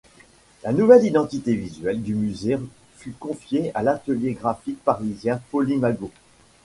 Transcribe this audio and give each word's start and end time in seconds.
La 0.63 0.73
nouvelle 0.73 1.05
identité 1.05 1.53
visuelle 1.53 2.01
du 2.01 2.15
musée 2.15 2.57
fut 2.97 3.11
confiée 3.19 3.69
à 3.75 3.83
l'atelier 3.83 4.33
graphique 4.33 4.83
parisien 4.83 5.39
Polymago. 5.51 6.09